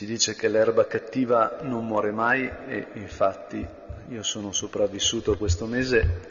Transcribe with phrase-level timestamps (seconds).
[0.00, 3.62] Si dice che l'erba cattiva non muore mai e infatti
[4.08, 6.26] io sono sopravvissuto questo mese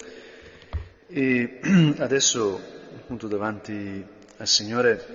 [1.05, 1.59] e
[1.99, 2.59] adesso
[2.95, 4.03] appunto davanti
[4.37, 5.05] al Signore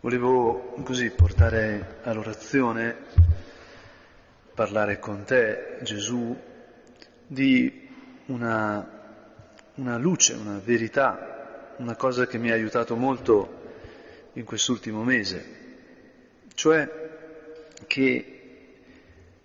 [0.00, 2.96] volevo così portare all'orazione,
[4.54, 6.34] parlare con te Gesù
[7.26, 7.86] di
[8.28, 9.28] una,
[9.74, 15.55] una luce, una verità, una cosa che mi ha aiutato molto in quest'ultimo mese
[16.56, 16.88] cioè
[17.86, 18.32] che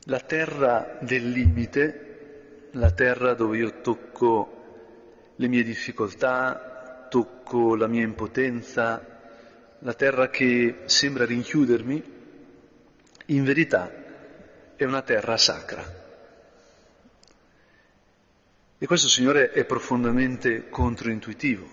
[0.06, 8.04] la terra del limite, la terra dove io tocco le mie difficoltà, tocco la mia
[8.04, 9.06] impotenza,
[9.80, 12.20] la terra che sembra rinchiudermi,
[13.26, 13.92] in verità
[14.78, 15.84] è una terra sacra.
[18.78, 21.68] E questo, Signore, è profondamente controintuitivo.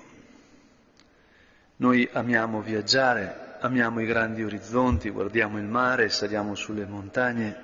[1.77, 7.57] Noi amiamo viaggiare, amiamo i grandi orizzonti, guardiamo il mare, saliamo sulle montagne,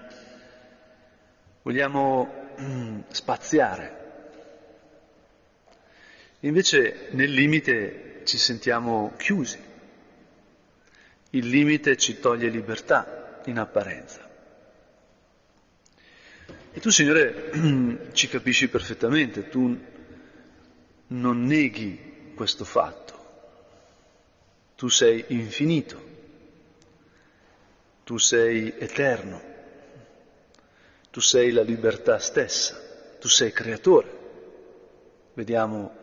[1.62, 4.02] vogliamo mm, spaziare.
[6.40, 9.58] Invece nel limite ci sentiamo chiusi.
[11.30, 14.20] Il limite ci toglie libertà in apparenza.
[16.72, 19.78] E tu, Signore, ci capisci perfettamente, tu
[21.06, 23.13] non neghi questo fatto
[24.76, 26.12] tu sei infinito,
[28.04, 29.40] tu sei eterno,
[31.10, 32.76] tu sei la libertà stessa,
[33.20, 34.22] tu sei creatore.
[35.34, 36.02] Vediamo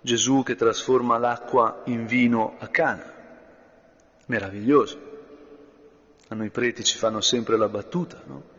[0.00, 3.12] Gesù che trasforma l'acqua in vino a Cana,
[4.26, 5.12] meraviglioso.
[6.28, 8.52] A noi preti ci fanno sempre la battuta, no?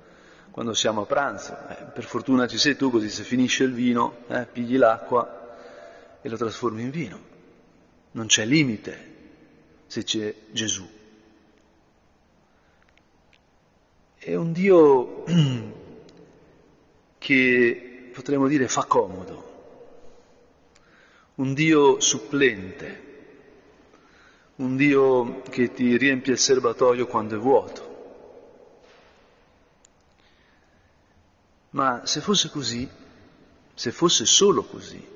[0.49, 4.23] Quando siamo a pranzo, eh, per fortuna ci sei tu, così se finisce il vino,
[4.27, 7.19] eh, pigli l'acqua e lo trasformi in vino.
[8.11, 9.13] Non c'è limite
[9.87, 10.87] se c'è Gesù.
[14.17, 15.23] È un Dio
[17.17, 19.53] che potremmo dire fa comodo,
[21.35, 23.03] un Dio supplente,
[24.55, 27.93] un Dio che ti riempie il serbatoio quando è vuoto.
[31.71, 32.89] Ma se fosse così,
[33.73, 35.13] se fosse solo così,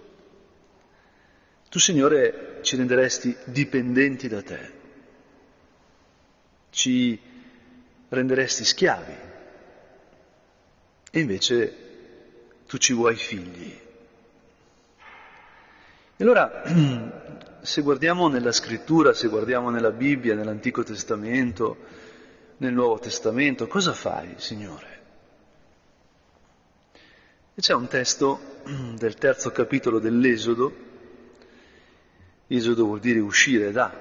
[1.69, 4.71] tu, Signore, ci renderesti dipendenti da te,
[6.71, 7.19] ci
[8.09, 9.13] renderesti schiavi
[11.11, 11.75] e invece
[12.67, 13.79] tu ci vuoi figli.
[16.17, 16.63] E allora,
[17.61, 21.77] se guardiamo nella scrittura, se guardiamo nella Bibbia, nell'Antico Testamento,
[22.57, 24.97] nel Nuovo Testamento, cosa fai, Signore?
[27.53, 28.39] E c'è un testo
[28.97, 30.87] del terzo capitolo dell'Esodo,
[32.51, 33.93] Esodo vuol dire uscire da,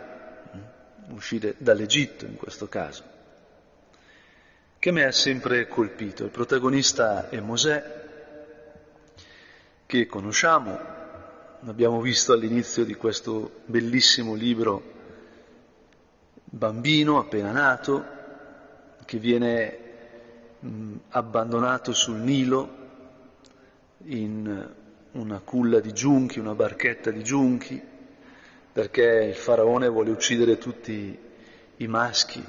[1.10, 3.04] uscire dall'Egitto in questo caso,
[4.78, 6.24] che mi ha sempre colpito.
[6.24, 8.06] Il protagonista è Mosè,
[9.84, 10.78] che conosciamo,
[11.60, 14.94] l'abbiamo visto all'inizio di questo bellissimo libro,
[16.44, 18.16] bambino appena nato,
[19.04, 19.78] che viene
[20.60, 22.76] mh, abbandonato sul Nilo
[24.04, 24.74] in
[25.12, 27.96] una culla di giunchi, una barchetta di giunchi,
[28.78, 31.18] perché il faraone vuole uccidere tutti
[31.78, 32.40] i maschi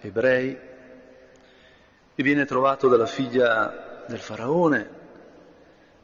[0.00, 0.58] ebrei
[2.14, 4.90] e viene trovato dalla figlia del faraone,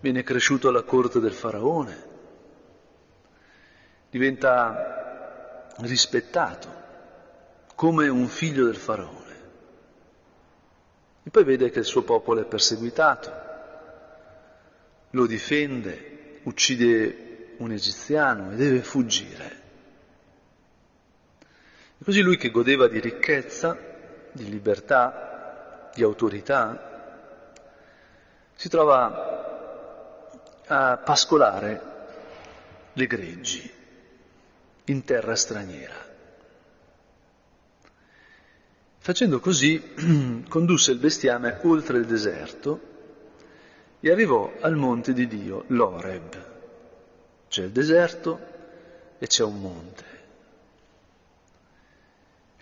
[0.01, 1.97] viene cresciuto alla corte del faraone,
[4.09, 6.69] diventa rispettato
[7.75, 9.35] come un figlio del faraone.
[11.25, 13.33] E poi vede che il suo popolo è perseguitato,
[15.11, 19.61] lo difende, uccide un egiziano e deve fuggire.
[22.05, 23.79] Così lui che godeva di ricchezza,
[24.31, 26.93] di libertà, di autorità,
[28.55, 31.93] si trova a pascolare
[32.93, 33.73] le greggi
[34.85, 35.95] in terra straniera.
[38.99, 42.81] Facendo così condusse il bestiame oltre il deserto
[44.01, 46.53] e arrivò al monte di Dio, l'Oreb.
[47.49, 48.39] C'è il deserto
[49.19, 50.15] e c'è un monte.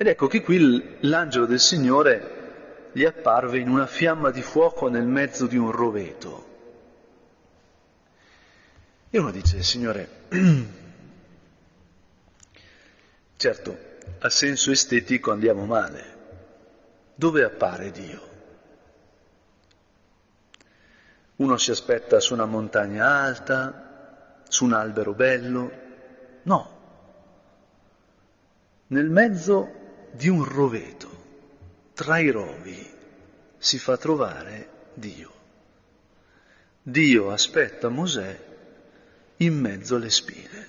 [0.02, 5.06] Ed ecco che qui l'angelo del Signore gli apparve in una fiamma di fuoco nel
[5.06, 6.46] mezzo di un roveto.
[9.10, 10.08] E uno dice, Signore,
[13.36, 13.78] certo,
[14.18, 16.16] a senso estetico andiamo male.
[17.14, 18.30] Dove appare Dio?
[21.36, 25.70] Uno si aspetta su una montagna alta, su un albero bello.
[26.42, 26.80] No.
[28.88, 29.78] Nel mezzo
[30.12, 31.20] di un roveto.
[31.94, 32.90] tra i rovi
[33.58, 35.30] si fa trovare Dio.
[36.82, 38.44] Dio aspetta Mosè
[39.36, 40.66] in mezzo alle spine.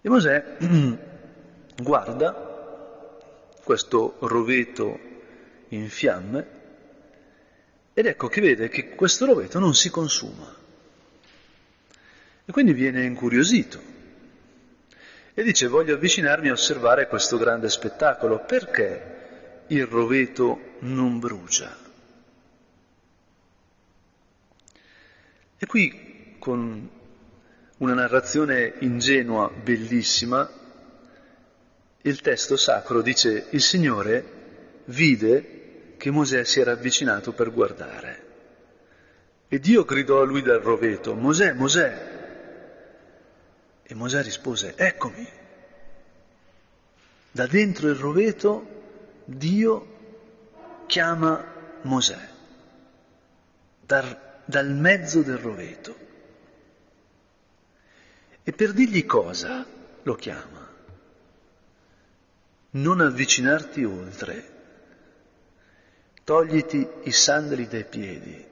[0.00, 0.56] E Mosè
[1.76, 3.18] guarda
[3.62, 4.98] questo roveto
[5.68, 6.58] in fiamme
[7.92, 10.54] ed ecco che vede che questo roveto non si consuma.
[12.44, 13.98] E quindi viene incuriosito
[15.40, 18.44] e dice voglio avvicinarmi a osservare questo grande spettacolo.
[18.44, 21.74] Perché il roveto non brucia?
[25.56, 26.90] E qui con
[27.78, 30.46] una narrazione ingenua, bellissima,
[32.02, 34.24] il testo sacro dice il Signore
[34.84, 38.24] vide che Mosè si era avvicinato per guardare.
[39.48, 42.19] E Dio gridò a lui dal roveto, Mosè, Mosè.
[43.90, 45.28] E Mosè rispose, eccomi.
[47.32, 51.44] Da dentro il roveto Dio chiama
[51.82, 52.28] Mosè,
[53.80, 55.96] dal, dal mezzo del roveto.
[58.44, 59.66] E per dirgli cosa
[60.04, 60.72] lo chiama?
[62.70, 64.58] Non avvicinarti oltre
[66.22, 68.46] togliti i sandali dai piedi,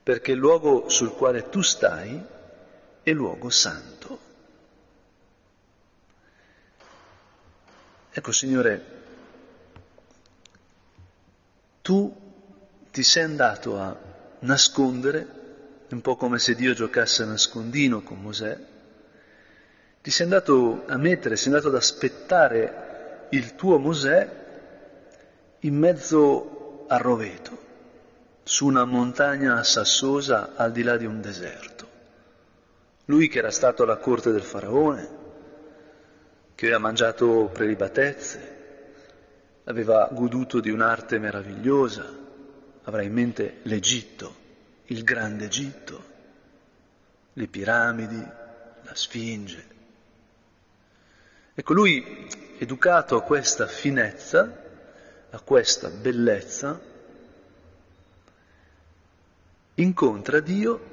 [0.00, 2.40] perché il luogo sul quale tu stai
[3.02, 4.18] è luogo santo.
[8.10, 8.84] Ecco, Signore,
[11.80, 12.14] tu
[12.90, 13.96] ti sei andato a
[14.40, 15.40] nascondere,
[15.88, 18.58] un po' come se Dio giocasse a nascondino con Mosè,
[20.02, 24.40] ti sei andato a mettere, sei andato ad aspettare il tuo Mosè
[25.60, 27.58] in mezzo al roveto,
[28.42, 31.91] su una montagna sassosa al di là di un deserto.
[33.12, 35.08] Lui che era stato alla corte del faraone,
[36.54, 38.60] che aveva mangiato prelibatezze,
[39.64, 42.10] aveva goduto di un'arte meravigliosa,
[42.84, 44.34] avrà in mente l'Egitto,
[44.86, 46.04] il grande Egitto,
[47.34, 49.66] le piramidi, la Sfinge.
[51.52, 52.26] Ecco, lui,
[52.56, 54.58] educato a questa finezza,
[55.28, 56.80] a questa bellezza,
[59.74, 60.91] incontra Dio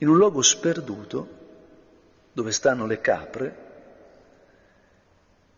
[0.00, 1.38] in un luogo sperduto
[2.32, 3.68] dove stanno le capre,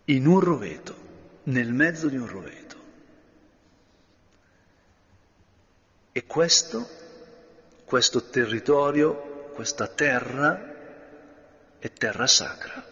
[0.06, 0.96] in un roveto,
[1.44, 2.76] nel mezzo di un roveto.
[6.10, 6.88] E questo,
[7.84, 10.70] questo territorio, questa terra,
[11.78, 12.84] è terra sacra,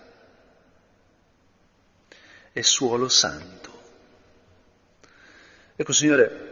[2.53, 3.79] è suolo santo.
[5.75, 6.49] Ecco, Signore,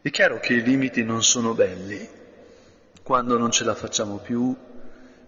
[0.00, 2.22] è chiaro che i limiti non sono belli
[3.04, 4.52] quando non ce la facciamo più,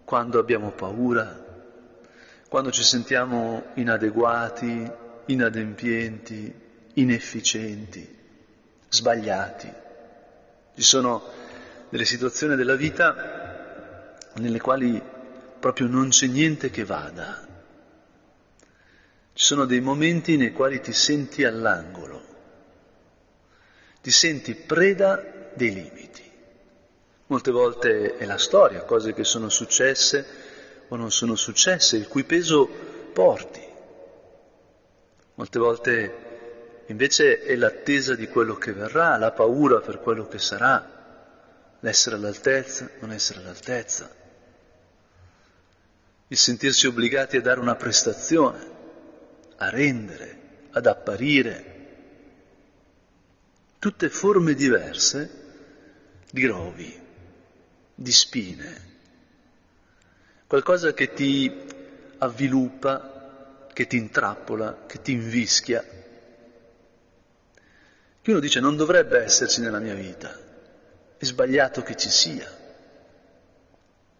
[0.04, 1.44] quando abbiamo paura,
[2.48, 4.90] quando ci sentiamo inadeguati,
[5.26, 6.52] inadempienti,
[6.94, 8.18] inefficienti,
[8.88, 9.72] sbagliati.
[10.74, 11.22] Ci sono
[11.88, 15.00] delle situazioni della vita nelle quali
[15.60, 17.46] proprio non c'è niente che vada.
[19.32, 22.26] Ci sono dei momenti nei quali ti senti all'angolo
[24.06, 25.20] ti senti preda
[25.56, 26.25] dei limiti.
[27.28, 30.24] Molte volte è la storia, cose che sono successe
[30.88, 32.68] o non sono successe, il cui peso
[33.12, 33.64] porti.
[35.34, 36.24] Molte volte
[36.86, 42.88] invece è l'attesa di quello che verrà, la paura per quello che sarà, l'essere all'altezza,
[43.00, 44.08] non essere all'altezza,
[46.28, 48.74] il sentirsi obbligati a dare una prestazione,
[49.56, 50.38] a rendere,
[50.70, 51.74] ad apparire,
[53.78, 55.44] tutte forme diverse
[56.30, 57.04] di rovi,
[57.96, 58.80] di spine,
[60.46, 61.50] qualcosa che ti
[62.18, 65.82] avviluppa, che ti intrappola, che ti invischia,
[68.22, 70.38] che uno dice non dovrebbe esserci nella mia vita,
[71.16, 72.48] è sbagliato che ci sia,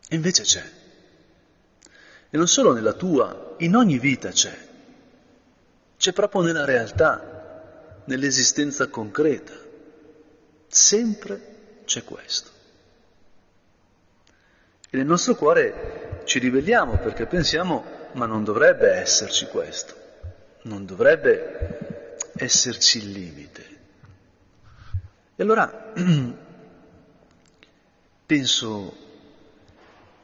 [0.08, 0.64] e invece c'è.
[2.30, 4.56] E non solo nella tua, in ogni vita c'è,
[5.98, 9.54] c'è proprio nella realtà nell'esistenza concreta.
[10.68, 12.55] Sempre c'è questo.
[14.96, 19.94] Nel nostro cuore ci ribelliamo perché pensiamo, ma non dovrebbe esserci questo,
[20.62, 23.66] non dovrebbe esserci il limite.
[25.36, 25.92] E allora
[28.24, 28.96] penso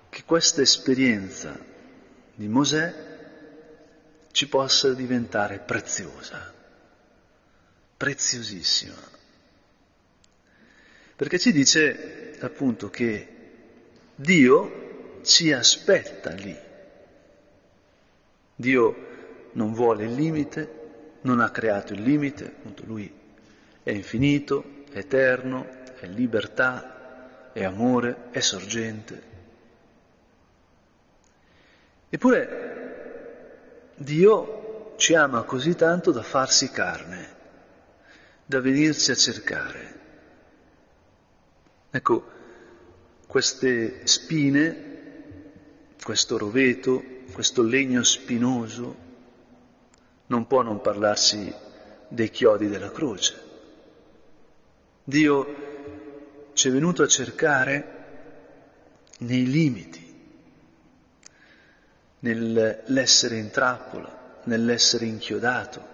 [0.09, 1.55] che questa esperienza
[2.35, 2.95] di Mosè
[4.31, 6.51] ci possa diventare preziosa
[7.95, 8.97] preziosissima,
[11.15, 13.33] perché ci dice appunto che
[14.23, 16.57] Dio ci aspetta lì.
[18.55, 18.97] Dio
[19.55, 20.81] non vuole il limite,
[21.23, 23.13] non ha creato il limite, appunto lui
[23.83, 25.67] è infinito, è eterno,
[25.99, 29.23] è libertà, è amore, è sorgente.
[32.09, 37.35] Eppure Dio ci ama così tanto da farsi carne,
[38.47, 40.01] da venirci a cercare.
[41.91, 42.41] Ecco,
[43.27, 44.91] queste spine,
[46.03, 47.03] questo roveto,
[47.33, 48.97] questo legno spinoso,
[50.27, 51.53] non può non parlarsi
[52.09, 53.51] dei chiodi della croce.
[55.05, 58.01] Dio ci è venuto a cercare
[59.19, 60.01] nei limiti,
[62.21, 65.91] nell'essere in trappola, nell'essere inchiodato.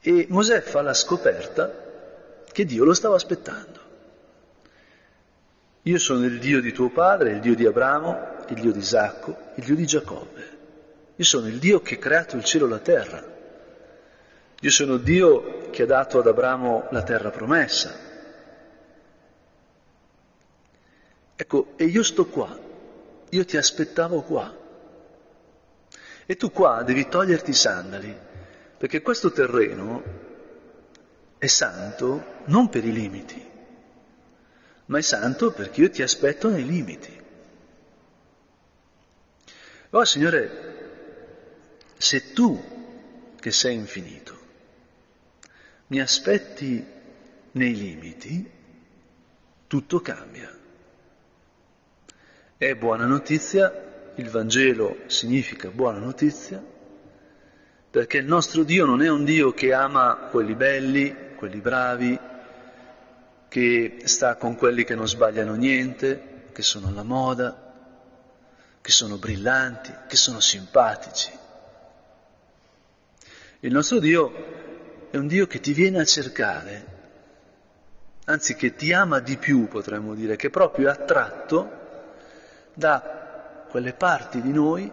[0.00, 1.86] E Mosè fa la scoperta
[2.50, 3.86] che Dio lo stava aspettando.
[5.82, 9.36] Io sono il Dio di tuo padre, il Dio di Abramo, il Dio di Isacco,
[9.54, 10.56] il Dio di Giacobbe.
[11.16, 13.24] Io sono il Dio che ha creato il cielo e la terra.
[14.60, 18.06] Io sono Dio che ha dato ad Abramo la terra promessa.
[21.36, 22.58] Ecco, e io sto qua,
[23.28, 24.52] io ti aspettavo qua.
[26.26, 28.16] E tu qua devi toglierti i sandali,
[28.76, 30.02] perché questo terreno
[31.38, 33.42] è santo non per i limiti,
[34.88, 37.16] ma è santo perché io ti aspetto nei limiti.
[39.90, 40.76] Oh Signore,
[41.96, 42.62] se tu,
[43.38, 44.36] che sei infinito,
[45.88, 46.84] mi aspetti
[47.52, 48.50] nei limiti,
[49.66, 50.56] tutto cambia.
[52.56, 56.62] È buona notizia, il Vangelo significa buona notizia,
[57.90, 62.18] perché il nostro Dio non è un Dio che ama quelli belli, quelli bravi,
[63.48, 67.68] che sta con quelli che non sbagliano niente, che sono alla moda,
[68.80, 71.30] che sono brillanti, che sono simpatici.
[73.60, 76.86] Il nostro Dio è un Dio che ti viene a cercare,
[78.26, 81.70] anzi che ti ama di più, potremmo dire, che proprio è attratto
[82.74, 84.90] da quelle parti di noi,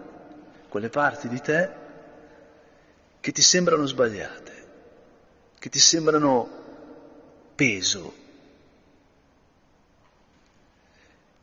[0.69, 1.69] quelle parti di te,
[3.19, 4.53] che ti sembrano sbagliate,
[5.59, 6.49] che ti sembrano
[7.55, 8.23] peso.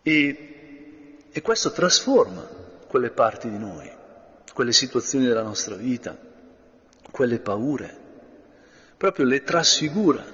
[0.03, 2.47] E, e questo trasforma
[2.87, 3.91] quelle parti di noi,
[4.53, 6.31] quelle situazioni della nostra vita
[7.13, 7.97] quelle paure,
[8.97, 10.25] proprio le trasfigura,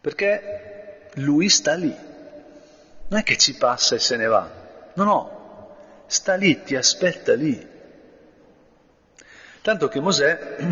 [0.00, 1.94] perché lui sta lì,
[3.08, 4.50] non è che ci passa e se ne va,
[4.94, 5.74] no, no,
[6.06, 7.76] sta lì, ti aspetta lì.
[9.62, 10.56] Tanto che Mosè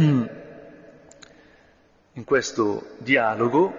[2.13, 3.75] in questo dialogo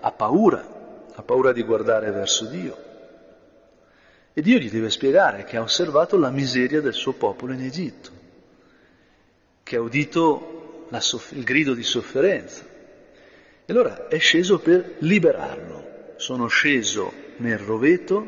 [0.00, 0.78] ha paura,
[1.14, 2.88] ha paura di guardare verso Dio.
[4.32, 8.18] E Dio gli deve spiegare che ha osservato la miseria del suo popolo in Egitto
[9.70, 12.64] che ha udito soff- il grido di sofferenza.
[13.64, 16.14] E allora è sceso per liberarlo.
[16.16, 18.26] Sono sceso nel roveto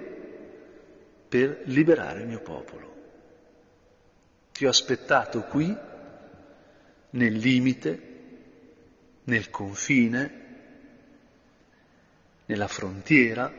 [1.29, 2.95] per liberare il mio popolo.
[4.53, 5.77] Ti ho aspettato qui,
[7.11, 8.03] nel limite,
[9.25, 10.42] nel confine,
[12.47, 13.53] nella frontiera,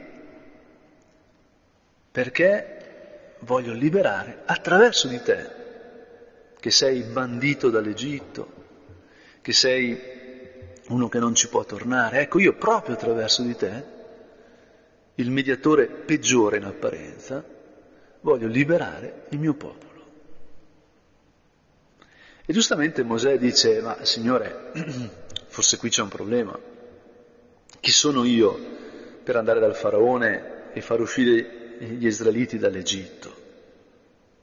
[2.12, 5.62] perché voglio liberare attraverso di te
[6.60, 8.62] che sei bandito dall'Egitto,
[9.42, 10.00] che sei
[10.88, 12.22] uno che non ci può tornare.
[12.22, 13.84] Ecco, io proprio attraverso di te,
[15.16, 17.44] il mediatore peggiore in apparenza,
[18.22, 19.92] voglio liberare il mio popolo.
[22.46, 24.72] E giustamente Mosè dice, ma Signore,
[25.48, 26.58] forse qui c'è un problema.
[27.80, 28.73] Chi sono io
[29.24, 33.42] per andare dal faraone e far uscire gli israeliti dall'Egitto?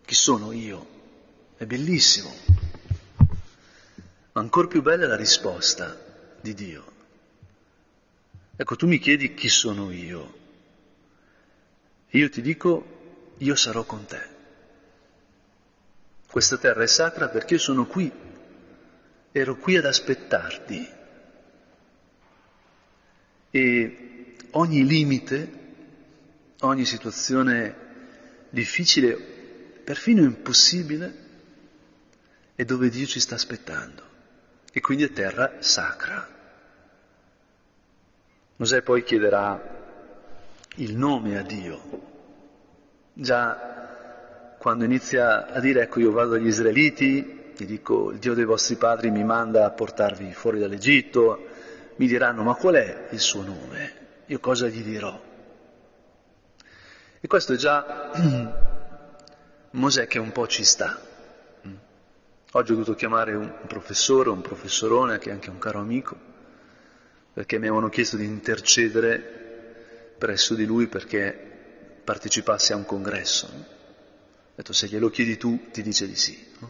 [0.04, 0.98] Chi sono io?
[1.56, 2.32] È bellissimo.
[4.32, 5.96] Ma ancora più bella è la risposta
[6.40, 6.84] di Dio.
[8.56, 10.38] Ecco, tu mi chiedi chi sono io.
[12.10, 14.38] Io ti dico, io sarò con te.
[16.26, 18.10] Questa terra è sacra perché io sono qui,
[19.32, 20.88] ero qui ad aspettarti.
[23.50, 24.09] E
[24.52, 25.58] ogni limite,
[26.60, 27.74] ogni situazione
[28.50, 29.14] difficile,
[29.84, 31.28] perfino impossibile,
[32.54, 34.02] è dove Dio ci sta aspettando
[34.72, 36.28] e quindi è terra sacra.
[38.56, 39.78] Mosè poi chiederà
[40.76, 42.08] il nome a Dio.
[43.12, 48.44] Già quando inizia a dire ecco io vado agli israeliti, gli dico il Dio dei
[48.44, 51.46] vostri padri mi manda a portarvi fuori dall'Egitto,
[51.96, 53.99] mi diranno ma qual è il suo nome?
[54.30, 55.20] Io cosa gli dirò?
[57.20, 58.12] E questo è già
[59.72, 61.00] Mosè che un po' ci sta.
[62.52, 66.16] Oggi ho dovuto chiamare un professore, un professorone, che è anche un caro amico,
[67.32, 69.18] perché mi avevano chiesto di intercedere
[70.16, 73.46] presso di lui perché partecipasse a un congresso.
[73.46, 76.52] Ho detto, se glielo chiedi tu, ti dice di sì.
[76.60, 76.68] E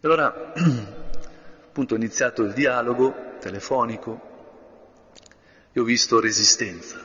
[0.00, 4.29] allora, appunto, ho iniziato il dialogo telefonico
[5.72, 6.96] e ho visto resistenza.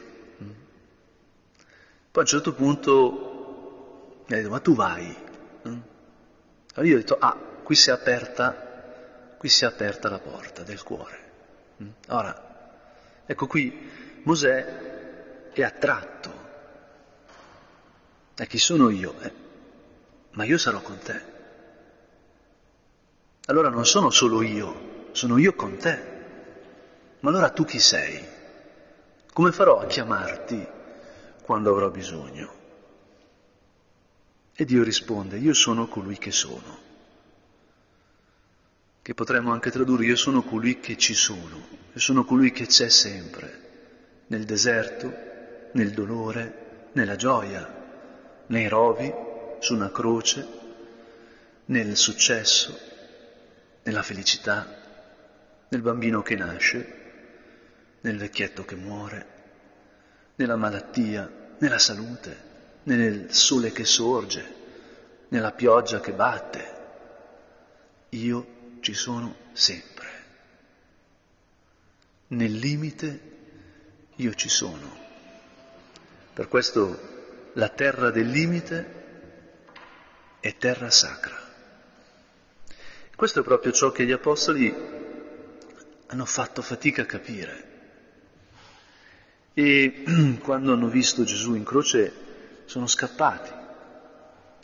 [2.15, 5.15] Poi a un certo punto mi ha detto, ma tu vai?
[5.63, 10.63] Allora io ho detto, ah, qui si è aperta, qui si è aperta la porta
[10.63, 11.24] del cuore.
[12.07, 13.89] Ora, ecco qui,
[14.24, 16.43] Mosè è attratto.
[18.38, 19.15] E chi sono io?
[19.22, 19.34] Eh,
[20.31, 21.34] ma io sarò con te.
[23.45, 26.13] Allora non sono solo io, sono io con te.
[27.19, 28.34] Ma allora tu chi sei?
[29.35, 30.65] Come farò a chiamarti
[31.41, 32.53] quando avrò bisogno?
[34.55, 36.77] E Dio risponde, io sono colui che sono.
[39.01, 42.87] Che potremmo anche tradurre, io sono colui che ci sono, io sono colui che c'è
[42.87, 45.13] sempre, nel deserto,
[45.73, 49.13] nel dolore, nella gioia, nei rovi,
[49.59, 50.47] su una croce,
[51.65, 52.79] nel successo,
[53.83, 54.65] nella felicità,
[55.67, 57.03] nel bambino che nasce,
[58.05, 59.25] nel vecchietto che muore,
[60.35, 64.53] nella malattia, nella salute, nel sole che sorge,
[65.29, 66.74] nella pioggia che batte.
[68.09, 70.07] Io ci sono sempre.
[72.27, 73.21] Nel limite
[74.17, 75.03] io ci sono.
[76.31, 79.03] Per questo la terra del limite
[80.39, 81.41] è terra sacra.
[83.15, 84.71] Questo è proprio ciò che gli apostoli
[86.05, 87.74] hanno fatto fatica a capire.
[89.57, 90.03] E
[90.43, 92.13] quando hanno visto Gesù in croce
[92.65, 93.51] sono scappati.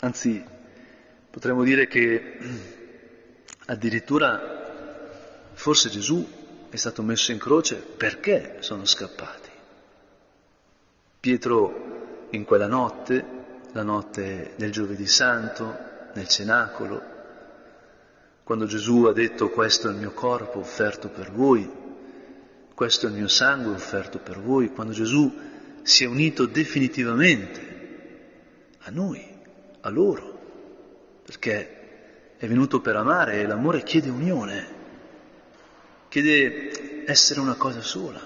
[0.02, 0.44] Anzi,
[1.30, 2.38] potremmo dire che
[3.68, 6.28] addirittura forse Gesù
[6.70, 9.50] è stato messo in croce perché sono scappati.
[11.22, 13.26] Pietro in quella notte,
[13.72, 15.78] la notte del giovedì santo,
[16.14, 17.02] nel cenacolo,
[18.44, 21.81] quando Gesù ha detto questo è il mio corpo offerto per voi,
[22.82, 25.32] questo è il mio sangue offerto per voi, quando Gesù
[25.84, 27.62] si è unito definitivamente
[28.80, 29.24] a noi,
[29.82, 30.40] a loro,
[31.24, 34.68] perché è venuto per amare e l'amore chiede unione,
[36.10, 38.20] chiede essere una cosa sola.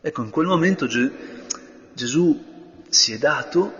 [0.00, 1.12] Ecco, in quel momento Ge-
[1.92, 2.42] Gesù
[2.88, 3.74] si è dato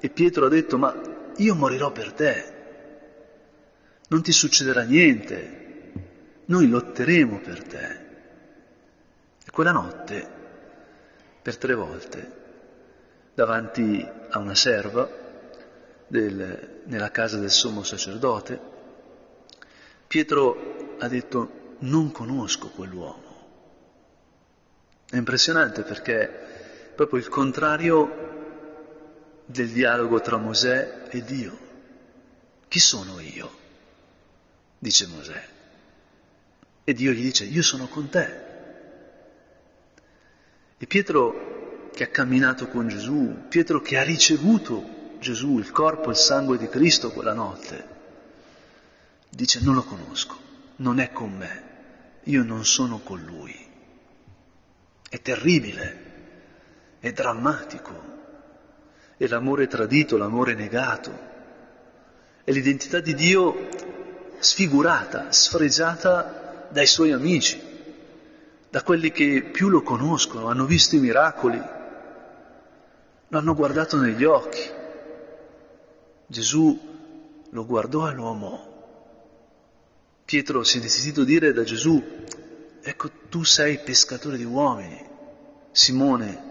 [0.00, 0.94] e Pietro ha detto, ma
[1.36, 2.52] io morirò per te,
[4.08, 5.92] non ti succederà niente,
[6.44, 8.07] noi lotteremo per te.
[9.58, 10.24] Quella notte,
[11.42, 12.32] per tre volte,
[13.34, 15.10] davanti a una serva
[16.06, 18.60] del, nella casa del sommo sacerdote,
[20.06, 23.48] Pietro ha detto non conosco quell'uomo.
[25.10, 31.58] È impressionante perché è proprio il contrario del dialogo tra Mosè e Dio.
[32.68, 33.50] Chi sono io?
[34.78, 35.48] dice Mosè.
[36.84, 38.46] E Dio gli dice io sono con te.
[40.80, 46.10] E Pietro che ha camminato con Gesù, Pietro che ha ricevuto Gesù, il corpo e
[46.10, 47.96] il sangue di Cristo quella notte,
[49.28, 50.38] dice non lo conosco,
[50.76, 51.62] non è con me,
[52.24, 53.66] io non sono con lui.
[55.08, 56.06] È terribile,
[57.00, 58.02] è drammatico,
[59.16, 61.10] è l'amore tradito, l'amore negato,
[62.44, 63.68] è l'identità di Dio
[64.38, 67.67] sfigurata, sfregiata dai suoi amici
[68.70, 71.58] da quelli che più lo conoscono, hanno visto i miracoli,
[73.28, 74.76] lo hanno guardato negli occhi.
[76.26, 76.78] Gesù
[77.48, 78.66] lo guardò e lo amò.
[80.24, 82.02] Pietro si è sentito dire da Gesù,
[82.82, 85.02] ecco tu sei pescatore di uomini,
[85.70, 86.42] Simone,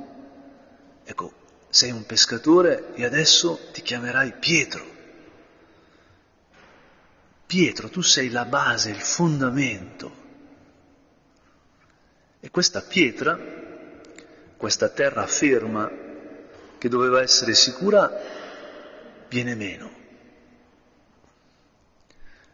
[1.03, 1.31] ecco
[1.69, 4.95] sei un pescatore e adesso ti chiamerai Pietro.
[7.45, 10.25] Pietro, tu sei la base, il fondamento
[12.47, 13.37] e questa pietra,
[14.55, 15.91] questa terra ferma
[16.77, 18.09] che doveva essere sicura,
[19.27, 19.91] viene meno.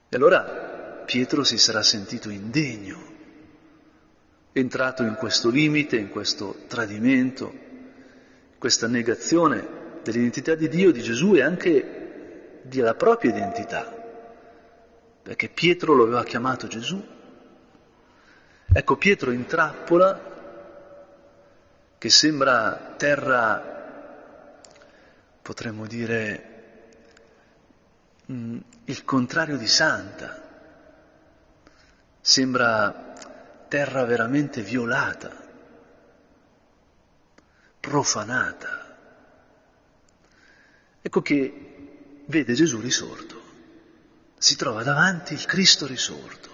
[0.10, 3.12] E allora Pietro si sarà sentito indegno,
[4.52, 7.54] entrato in questo limite, in questo tradimento,
[8.58, 13.96] questa negazione dell'identità di Dio, di Gesù e anche della propria identità,
[15.22, 17.13] perché Pietro lo aveva chiamato Gesù
[18.76, 20.32] Ecco Pietro in trappola
[22.00, 23.62] che sembra terra,
[25.44, 26.50] potremmo dire,
[28.32, 30.42] mm, il contrario di santa,
[32.20, 33.14] sembra
[33.68, 35.32] terra veramente violata,
[37.80, 38.98] profanata.
[41.00, 43.40] Ecco che vede Gesù risorto,
[44.36, 46.53] si trova davanti il Cristo risorto.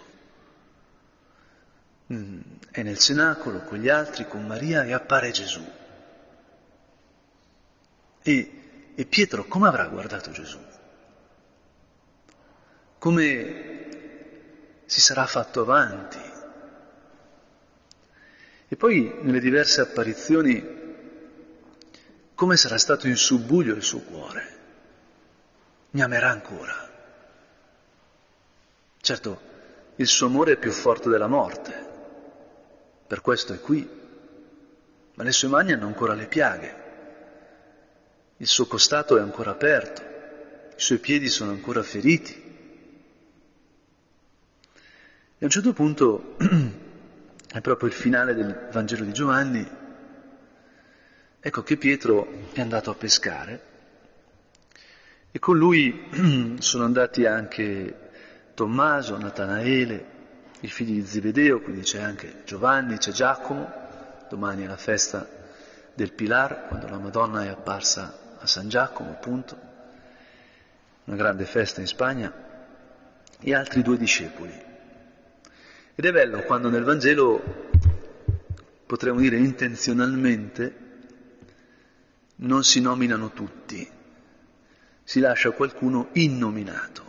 [2.12, 2.40] Mm,
[2.72, 5.64] è nel cenacolo con gli altri, con Maria e appare Gesù.
[8.22, 8.52] E,
[8.96, 10.60] e Pietro come avrà guardato Gesù?
[12.98, 13.88] Come
[14.86, 16.18] si sarà fatto avanti?
[18.68, 20.78] E poi nelle diverse apparizioni
[22.34, 24.58] come sarà stato in subbuglio il suo cuore?
[25.92, 26.90] Mi amerà ancora.
[29.00, 29.42] Certo,
[29.96, 31.89] il suo amore è più forte della morte,
[33.10, 33.90] per questo è qui,
[35.16, 36.76] ma le sue mani hanno ancora le piaghe,
[38.38, 40.02] il suo costato è ancora aperto,
[40.76, 42.32] i suoi piedi sono ancora feriti.
[45.40, 46.36] E a un certo punto,
[47.52, 49.68] è proprio il finale del Vangelo di Giovanni,
[51.40, 53.62] ecco che Pietro è andato a pescare.
[55.32, 58.12] E con lui sono andati anche
[58.54, 60.19] Tommaso, Natanaele,
[60.62, 63.72] i figli di Zebedeo, quindi c'è anche Giovanni, c'è Giacomo,
[64.28, 65.28] domani è la festa
[65.94, 69.58] del Pilar, quando la Madonna è apparsa a San Giacomo, appunto,
[71.06, 72.32] una grande festa in Spagna,
[73.40, 74.68] e altri due discepoli.
[75.96, 77.70] Ed è bello quando nel Vangelo,
[78.86, 80.88] potremmo dire intenzionalmente,
[82.38, 83.90] non si nominano tutti,
[85.04, 87.09] si lascia qualcuno innominato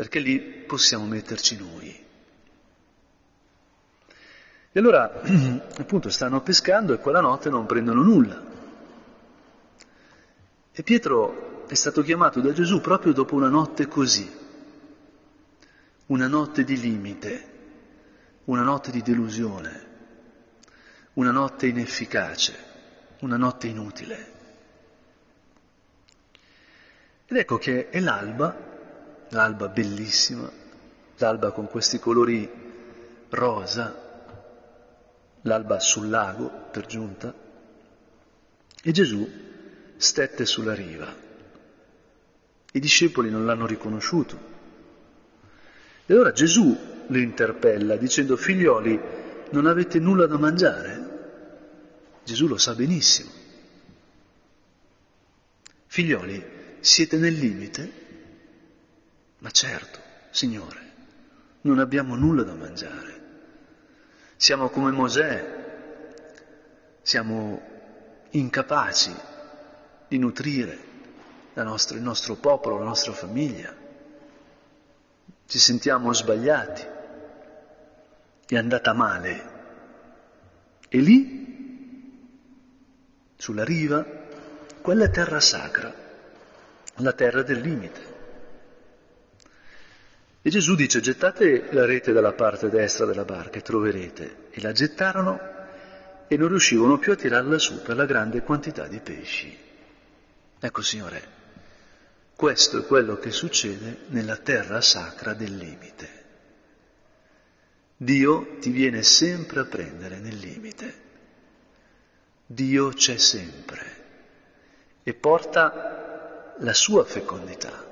[0.00, 2.06] perché lì possiamo metterci noi.
[4.72, 5.20] E allora,
[5.76, 8.42] appunto, stanno pescando e quella notte non prendono nulla.
[10.72, 14.26] E Pietro è stato chiamato da Gesù proprio dopo una notte così,
[16.06, 17.48] una notte di limite,
[18.44, 19.86] una notte di delusione,
[21.12, 22.56] una notte inefficace,
[23.18, 24.32] una notte inutile.
[27.26, 28.70] Ed ecco che è l'alba
[29.30, 30.50] l'alba bellissima,
[31.16, 32.48] l'alba con questi colori
[33.30, 34.08] rosa,
[35.42, 37.32] l'alba sul lago per giunta,
[38.82, 39.28] e Gesù
[39.96, 41.14] stette sulla riva.
[42.72, 44.48] I discepoli non l'hanno riconosciuto.
[46.06, 46.76] E allora Gesù
[47.08, 48.98] li interpella dicendo, figlioli,
[49.50, 51.08] non avete nulla da mangiare?
[52.24, 53.30] Gesù lo sa benissimo.
[55.86, 56.44] Figlioli,
[56.80, 57.99] siete nel limite?
[59.40, 59.98] Ma certo,
[60.30, 60.92] Signore,
[61.62, 63.18] non abbiamo nulla da mangiare.
[64.36, 65.58] Siamo come Mosè,
[67.02, 67.60] siamo
[68.30, 69.14] incapaci
[70.08, 70.88] di nutrire
[71.62, 73.74] nostra, il nostro popolo, la nostra famiglia.
[75.46, 76.86] Ci sentiamo sbagliati,
[78.46, 79.58] è andata male.
[80.88, 82.18] E lì,
[83.36, 84.04] sulla riva,
[84.80, 85.92] quella è terra sacra,
[86.96, 88.09] la terra del limite.
[90.42, 94.48] E Gesù dice gettate la rete dalla parte destra della barca e troverete.
[94.50, 95.38] E la gettarono
[96.26, 99.54] e non riuscivano più a tirarla su per la grande quantità di pesci.
[100.58, 101.38] Ecco Signore,
[102.34, 106.18] questo è quello che succede nella terra sacra del limite.
[107.98, 111.08] Dio ti viene sempre a prendere nel limite.
[112.46, 113.98] Dio c'è sempre
[115.02, 117.88] e porta la sua fecondità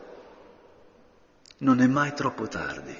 [1.58, 2.96] non è mai troppo tardi.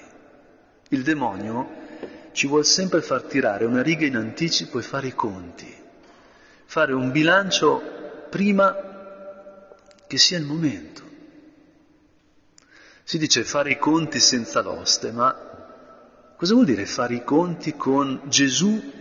[0.89, 1.87] Il demonio
[2.33, 5.75] ci vuole sempre far tirare una riga in anticipo e fare i conti,
[6.65, 8.75] fare un bilancio prima
[10.07, 11.03] che sia il momento.
[13.05, 15.35] Si dice fare i conti senza l'oste, ma
[16.37, 18.93] cosa vuol dire fare i conti con Gesù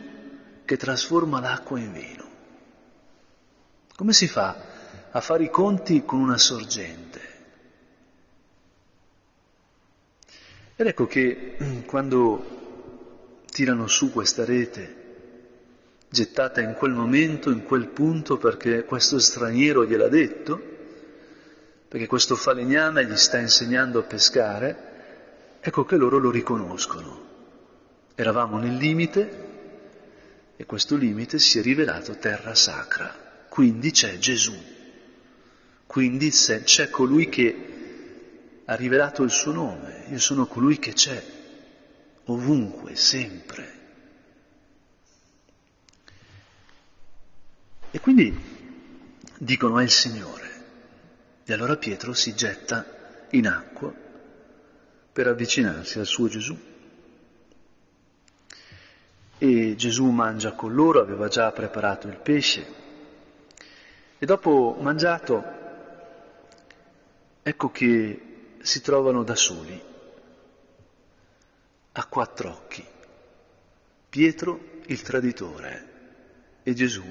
[0.64, 2.26] che trasforma l'acqua in vino?
[3.96, 4.56] Come si fa
[5.12, 7.37] a fare i conti con una sorgente?
[10.80, 11.56] Ed ecco che
[11.88, 14.96] quando tirano su questa rete,
[16.08, 20.62] gettata in quel momento, in quel punto, perché questo straniero gliel'ha detto,
[21.88, 27.26] perché questo falegname gli sta insegnando a pescare, ecco che loro lo riconoscono.
[28.14, 29.46] Eravamo nel limite
[30.56, 34.56] e questo limite si è rivelato terra sacra, quindi c'è Gesù,
[35.88, 37.77] quindi c'è colui che
[38.70, 41.24] ha rivelato il suo nome, io sono colui che c'è,
[42.26, 43.76] ovunque, sempre.
[47.92, 48.38] E quindi
[49.38, 50.46] dicono è il Signore.
[51.46, 52.86] E allora Pietro si getta
[53.32, 53.94] in acqua
[55.14, 56.58] per avvicinarsi al suo Gesù.
[59.38, 62.68] E Gesù mangia con loro, aveva già preparato il pesce.
[64.18, 65.44] E dopo mangiato,
[67.42, 68.28] ecco che
[68.68, 69.82] si trovano da soli,
[71.94, 72.86] a quattro occhi.
[74.10, 77.06] Pietro, il traditore, e Gesù,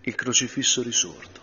[0.00, 1.40] il crocifisso risorto.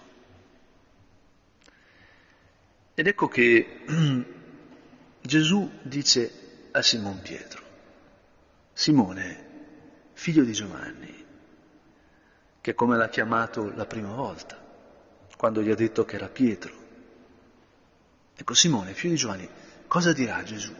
[2.96, 3.84] Ed ecco che
[5.22, 7.64] Gesù dice a Simon Pietro,
[8.74, 9.50] Simone,
[10.14, 11.26] figlio di Giovanni,
[12.62, 14.60] che come l'ha chiamato la prima volta,
[15.38, 16.85] quando gli ha detto che era Pietro.
[18.38, 19.50] Ecco, Simone, figlio di Giovanni,
[19.88, 20.74] cosa dirà Gesù?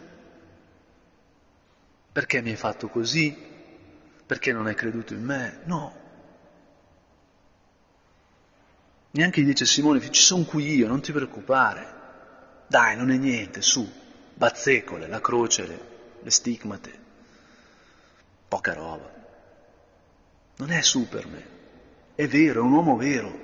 [2.12, 3.36] Perché mi hai fatto così?
[4.26, 5.60] Perché non hai creduto in me?
[5.66, 6.04] No.
[9.12, 11.94] Neanche gli dice Simone, ci sono qui io, non ti preoccupare.
[12.68, 13.90] Dai, non è niente, su,
[14.34, 15.80] bazzecole, la croce, le,
[16.22, 17.00] le stigmate,
[18.48, 19.14] poca roba.
[20.58, 21.44] Non è Superman,
[22.16, 23.40] è vero, è un uomo vero,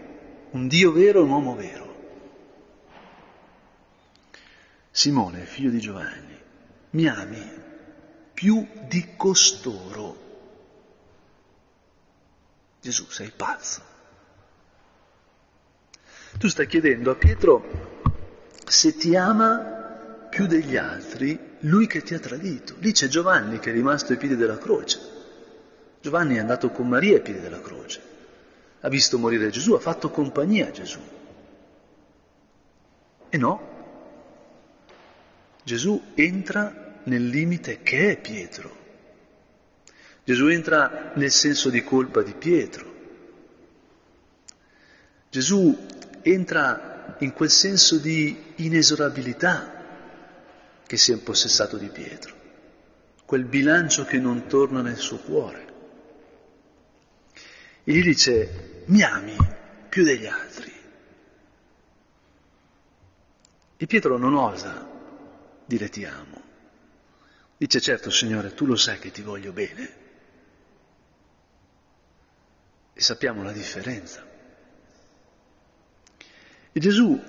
[0.51, 1.90] un Dio vero e un uomo vero.
[4.91, 6.37] Simone, figlio di Giovanni,
[6.91, 7.59] mi ami
[8.33, 10.29] più di costoro.
[12.81, 13.81] Gesù, sei pazzo.
[16.37, 17.99] Tu stai chiedendo a Pietro
[18.65, 22.75] se ti ama più degli altri, lui che ti ha tradito.
[22.79, 24.99] Lì c'è Giovanni che è rimasto ai piedi della croce.
[26.01, 28.01] Giovanni è andato con Maria ai piedi della croce.
[28.81, 30.99] Ha visto morire Gesù, ha fatto compagnia a Gesù.
[33.29, 33.70] E no,
[35.63, 38.79] Gesù entra nel limite che è Pietro.
[40.23, 42.89] Gesù entra nel senso di colpa di Pietro.
[45.29, 45.87] Gesù
[46.21, 49.79] entra in quel senso di inesorabilità
[50.85, 52.35] che si è impossessato di Pietro,
[53.25, 55.69] quel bilancio che non torna nel suo cuore.
[57.83, 59.35] E gli dice, mi ami
[59.89, 60.71] più degli altri.
[63.77, 64.90] E Pietro non osa
[65.71, 66.41] dire ti amo.
[67.57, 69.99] Dice, certo Signore, tu lo sai che ti voglio bene.
[72.93, 74.27] E sappiamo la differenza.
[76.73, 77.19] E Gesù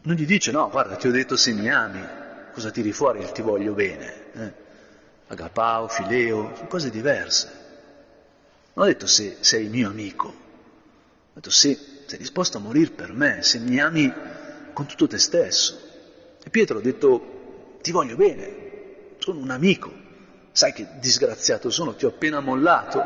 [0.00, 2.02] non gli dice no, guarda, ti ho detto se mi ami,
[2.52, 4.32] cosa tiri fuori il ti voglio bene?
[4.32, 4.52] Eh?
[5.28, 7.66] Agapao, fileo, sono cose diverse.
[8.72, 13.12] Non ha detto se sei mio amico, ha detto se sei disposto a morire per
[13.12, 14.10] me, se mi ami
[14.72, 15.87] con tutto te stesso.
[16.48, 19.92] E Pietro ha detto ti voglio bene, sono un amico,
[20.50, 23.02] sai che disgraziato sono, ti ho appena mollato.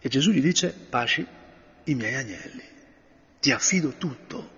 [0.00, 1.24] E Gesù gli dice, pasci
[1.84, 2.76] i miei agnelli
[3.38, 4.56] ti affido tutto.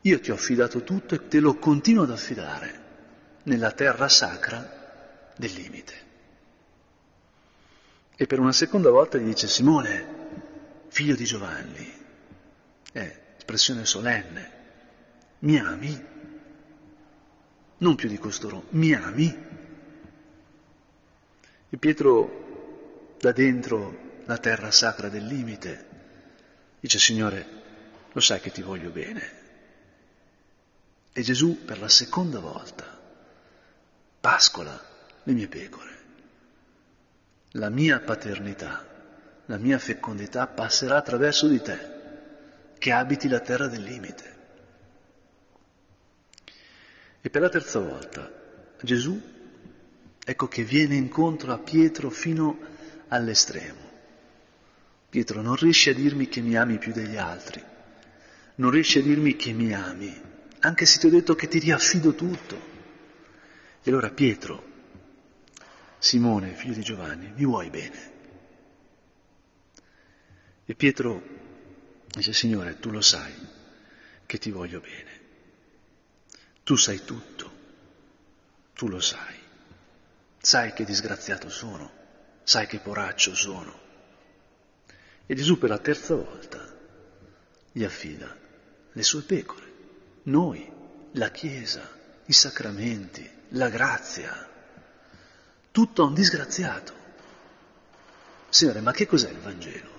[0.00, 2.80] Io ti ho affidato tutto e te lo continuo ad affidare
[3.42, 5.92] nella terra sacra del limite.
[8.16, 10.06] E per una seconda volta gli dice Simone,
[10.88, 11.92] figlio di Giovanni,
[12.90, 14.53] è espressione solenne,
[15.44, 16.04] mi ami?
[17.78, 19.36] Non più di costoro, mi ami?
[21.68, 25.92] E Pietro da dentro la terra sacra del limite
[26.80, 27.46] dice Signore,
[28.12, 29.42] lo sai che ti voglio bene.
[31.12, 33.00] E Gesù per la seconda volta
[34.20, 34.78] pascola
[35.22, 35.92] le mie pecore.
[37.52, 38.84] La mia paternità,
[39.46, 41.92] la mia fecondità passerà attraverso di te,
[42.78, 44.33] che abiti la terra del limite.
[47.26, 48.30] E per la terza volta
[48.82, 49.18] Gesù,
[50.22, 52.58] ecco che viene incontro a Pietro fino
[53.08, 53.80] all'estremo.
[55.08, 57.64] Pietro non riesce a dirmi che mi ami più degli altri,
[58.56, 60.14] non riesci a dirmi che mi ami,
[60.58, 62.60] anche se ti ho detto che ti riaffido tutto.
[63.82, 64.62] E allora Pietro,
[65.96, 68.12] Simone, figlio di Giovanni, mi vuoi bene?
[70.66, 71.22] E Pietro
[72.06, 73.32] dice, Signore, tu lo sai
[74.26, 75.13] che ti voglio bene.
[76.64, 77.52] Tu sai tutto,
[78.72, 79.38] tu lo sai.
[80.38, 81.90] Sai che disgraziato sono,
[82.42, 83.80] sai che poraccio sono.
[85.26, 86.74] E Gesù per la terza volta
[87.70, 88.34] gli affida
[88.92, 89.72] le sue pecore,
[90.24, 90.70] noi,
[91.12, 91.86] la Chiesa,
[92.26, 94.48] i sacramenti, la grazia,
[95.70, 96.92] tutto a un disgraziato.
[98.48, 99.90] Signore, ma che cos'è il Vangelo?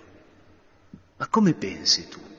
[1.17, 2.34] Ma come pensi tu?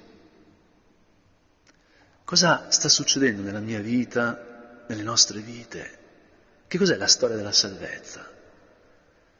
[2.27, 5.99] Cosa sta succedendo nella mia vita, nelle nostre vite?
[6.67, 8.29] Che cos'è la storia della salvezza?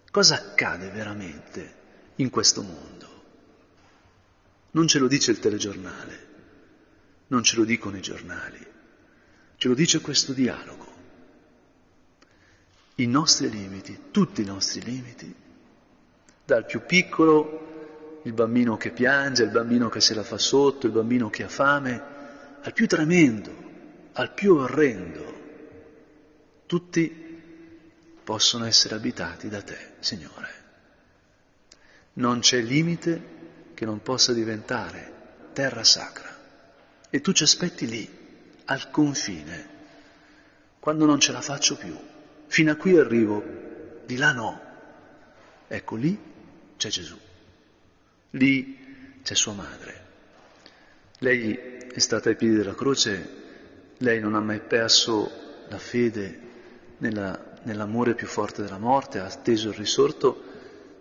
[0.09, 1.75] Cosa accade veramente
[2.15, 3.25] in questo mondo?
[4.71, 6.27] Non ce lo dice il telegiornale,
[7.27, 8.65] non ce lo dicono i giornali,
[9.57, 10.87] Ce lo dice questo dialogo.
[12.99, 15.35] I nostri limiti, tutti i nostri limiti,
[16.45, 20.93] dal più piccolo, il bambino che piange, il bambino che se la fa sotto, il
[20.93, 22.15] bambino che ha fame,
[22.67, 23.55] al più tremendo,
[24.15, 25.35] al più orrendo,
[26.67, 27.25] tutti
[28.25, 30.65] possono essere abitati da te, Signore.
[32.15, 33.35] Non c'è limite
[33.73, 35.13] che non possa diventare
[35.53, 36.29] terra sacra.
[37.09, 39.69] E tu ci aspetti lì, al confine,
[40.81, 41.97] quando non ce la faccio più.
[42.49, 43.45] Fino a qui arrivo,
[44.05, 44.61] di là no.
[45.69, 46.19] Ecco lì
[46.77, 47.17] c'è Gesù,
[48.31, 50.05] lì c'è sua madre.
[51.19, 53.45] Lei è stata ai piedi della croce,
[53.97, 55.31] lei non ha mai perso
[55.71, 56.41] la fede
[56.99, 60.43] nella, nell'amore più forte della morte, ha atteso il risorto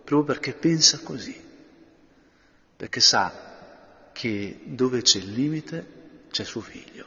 [0.02, 1.38] proprio perché pensa così
[2.76, 5.86] perché sa che dove c'è il limite
[6.30, 7.06] c'è suo figlio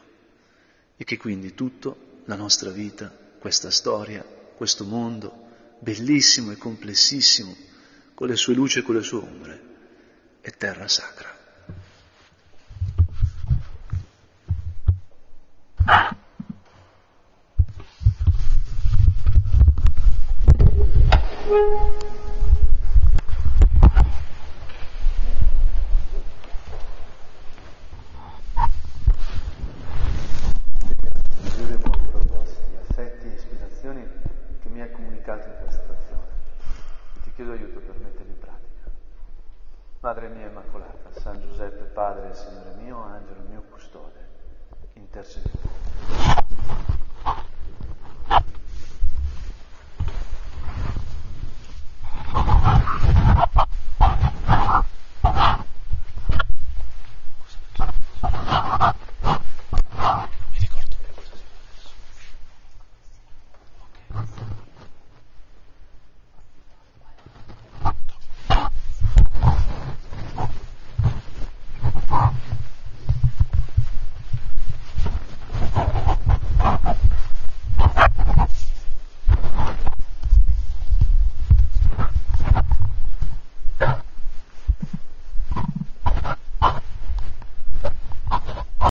[0.95, 5.47] e che quindi tutto, la nostra vita, questa storia, questo mondo,
[5.79, 7.55] bellissimo e complessissimo,
[8.13, 9.61] con le sue luci e con le sue ombre,
[10.41, 11.38] è terra sacra.
[40.09, 44.27] Madre mia Immacolata, San Giuseppe, Padre e Signore mio, angelo mio custode,
[44.93, 45.78] intercedete.